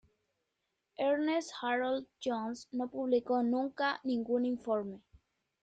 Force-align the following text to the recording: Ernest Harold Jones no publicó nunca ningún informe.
Ernest 0.97 1.51
Harold 1.61 2.07
Jones 2.19 2.67
no 2.71 2.87
publicó 2.89 3.43
nunca 3.43 3.99
ningún 4.03 4.45
informe. 4.45 4.99